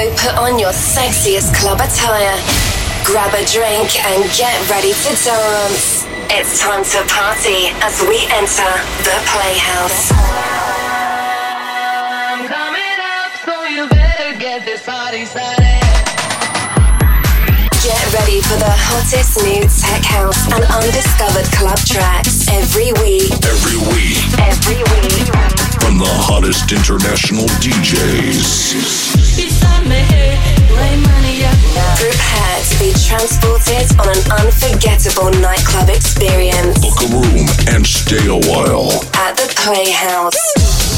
[0.00, 2.32] So put on your sexiest club attire,
[3.04, 6.08] grab a drink, and get ready to dance.
[6.32, 8.72] It's time to party as we enter
[9.04, 10.08] the Playhouse.
[12.32, 15.84] I'm coming up, so you better get this party started.
[17.84, 23.28] Get ready for the hottest new tech house and undiscovered club tracks every week.
[23.44, 24.16] Every week.
[24.48, 25.28] Every week.
[25.76, 29.49] From the hottest international DJs.
[31.98, 36.78] Prepare to be transported on an unforgettable nightclub experience.
[36.78, 38.92] Book a room and stay a while.
[39.18, 40.38] At the Playhouse.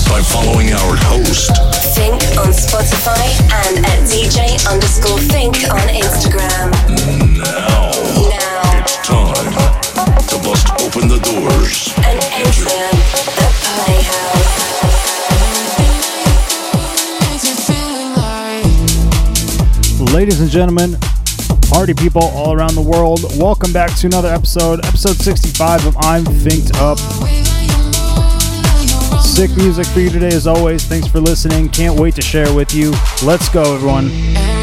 [0.08, 1.56] By following our host.
[1.96, 3.32] Think on Spotify
[3.64, 6.70] and at DJ underscore Think on Instagram.
[7.38, 7.92] Now.
[8.28, 8.82] Now.
[8.84, 9.52] It's time
[10.28, 11.81] to bust open the doors.
[20.22, 20.96] Ladies and gentlemen,
[21.62, 26.24] party people all around the world, welcome back to another episode, episode 65 of I'm
[26.24, 26.96] Finked Up.
[29.20, 30.84] Sick music for you today as always.
[30.84, 31.68] Thanks for listening.
[31.70, 32.92] Can't wait to share with you.
[33.24, 34.61] Let's go, everyone.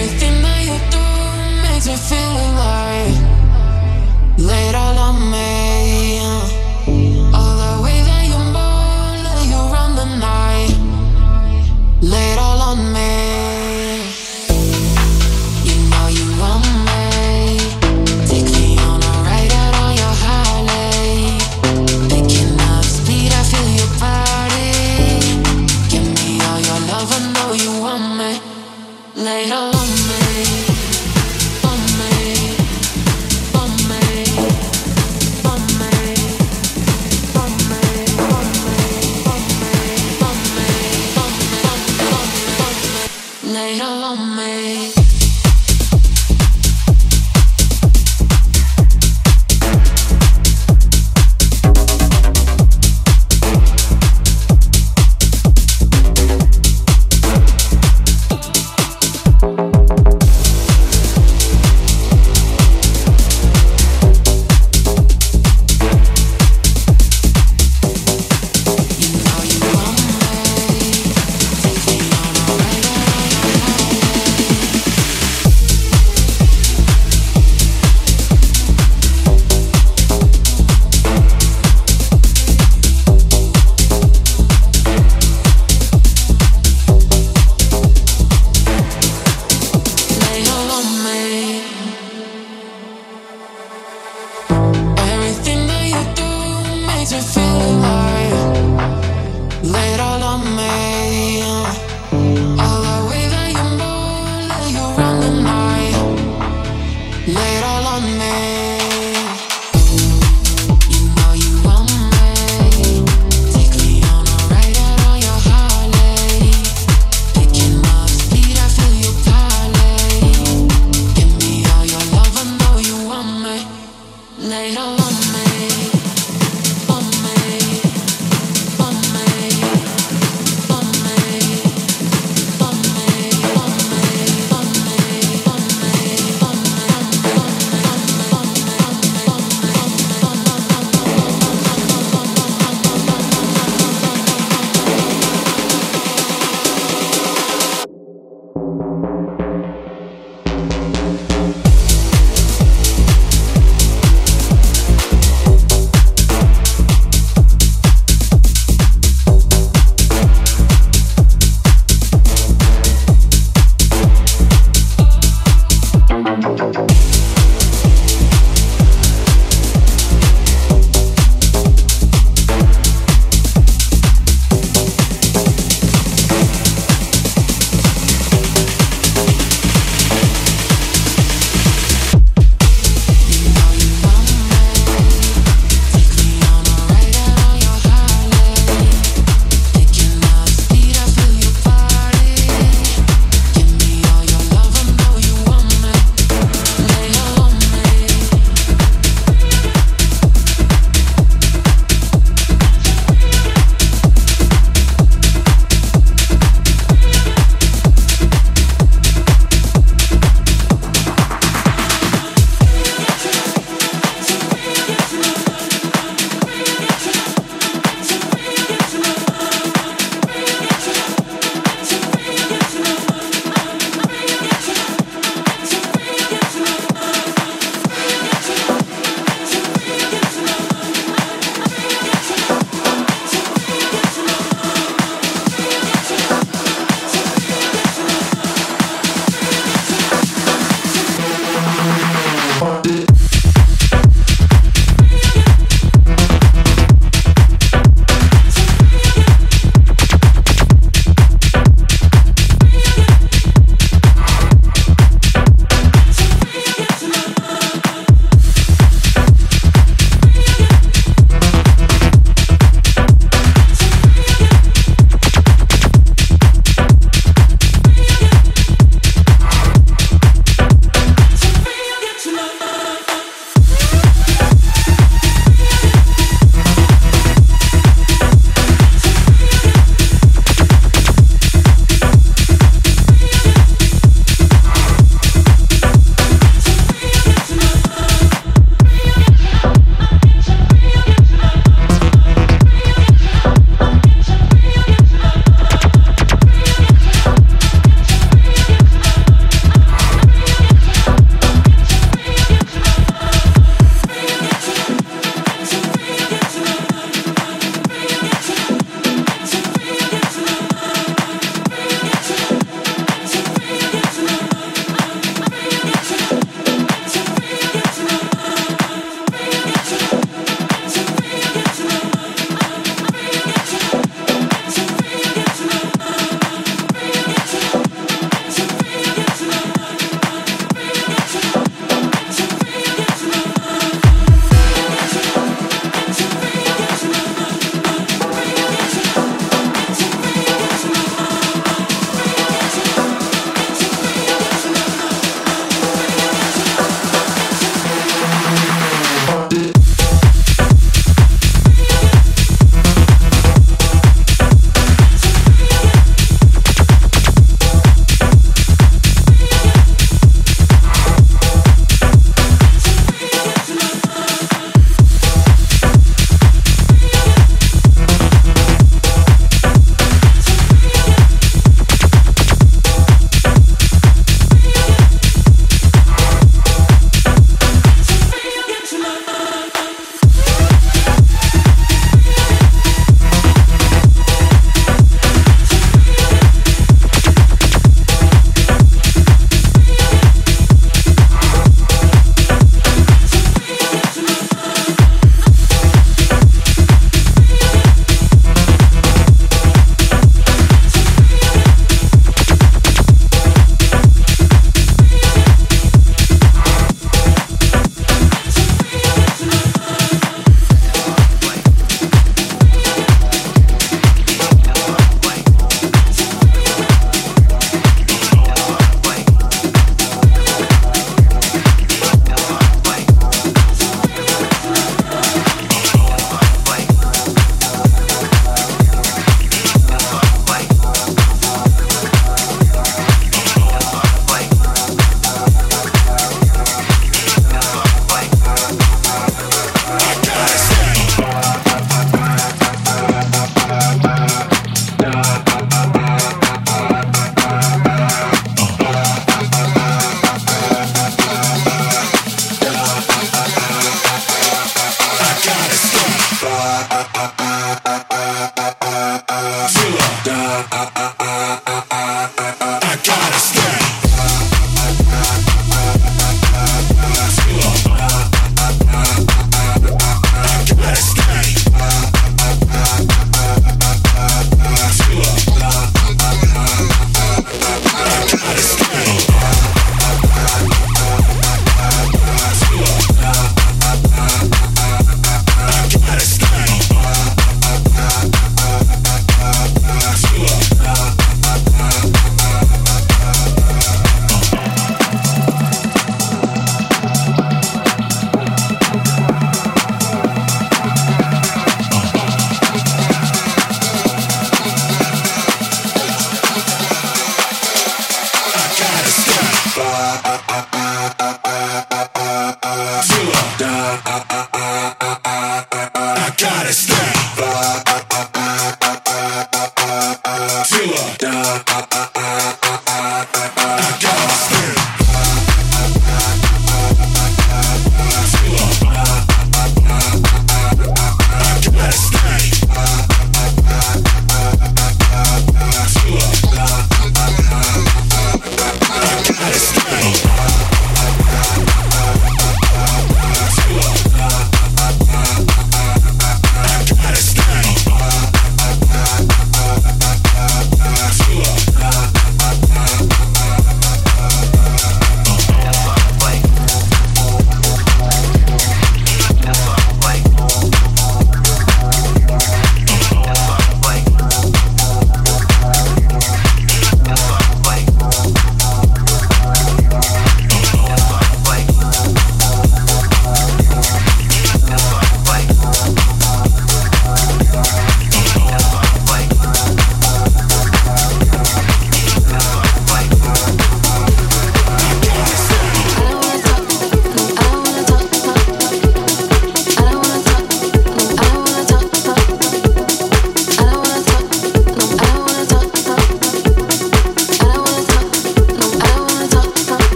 [29.20, 29.80] Lay on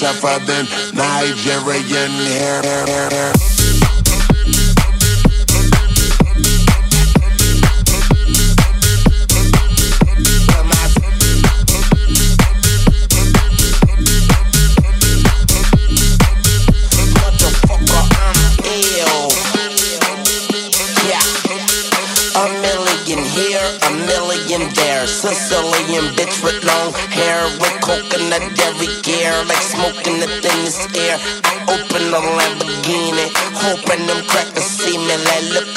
[0.00, 2.62] tougher than Nigerian hair.
[2.62, 3.50] hair, hair, hair.
[25.50, 25.59] so
[28.40, 31.16] nut every year, like smoking the thinnest air.
[31.44, 35.68] I open a Lamborghini, hoping them crackers see me like, look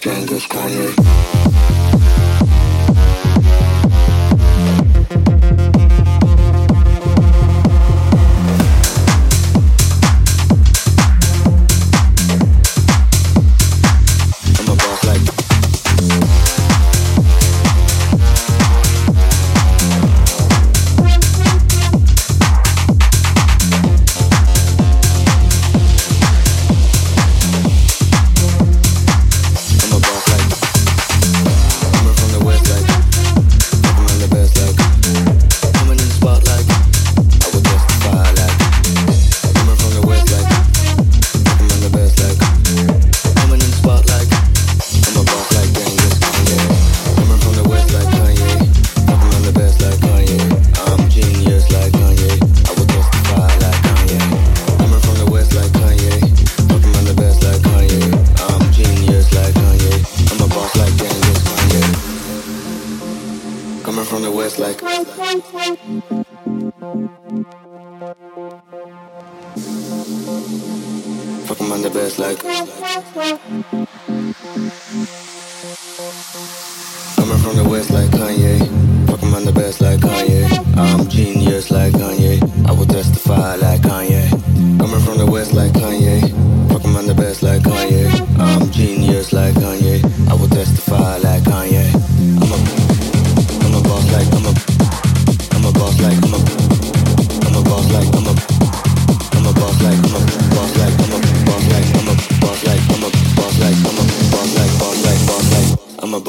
[0.00, 1.57] jungle's corner.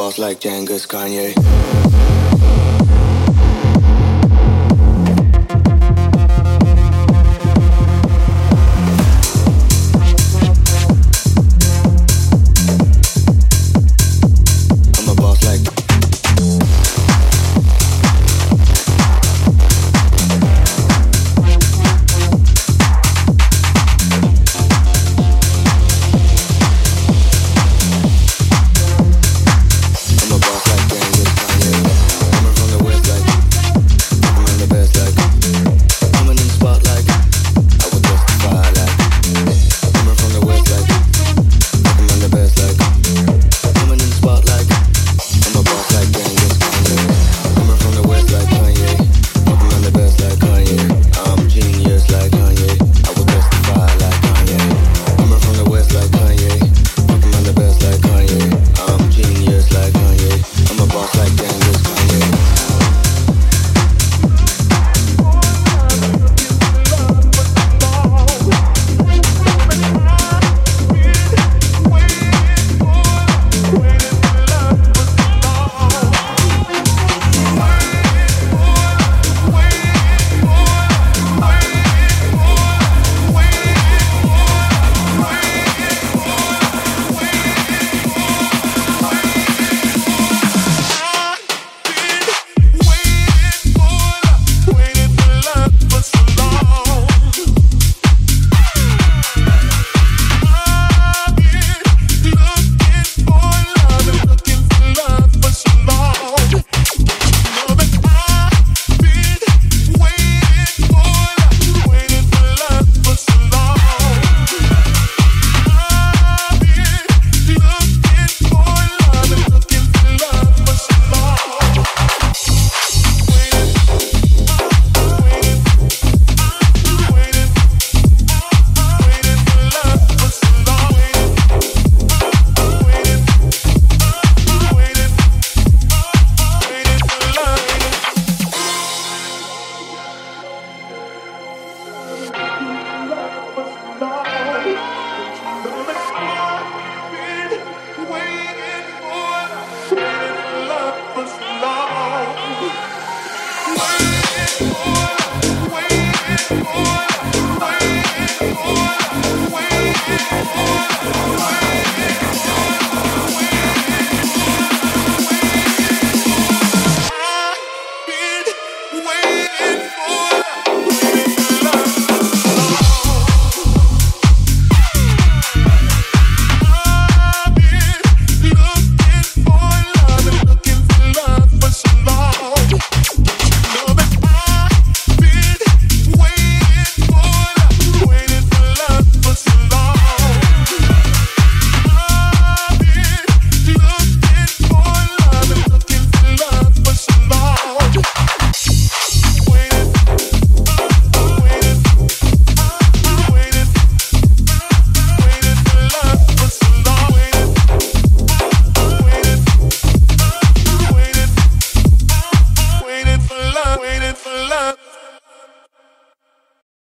[0.09, 1.35] Boss like Genghis Kanye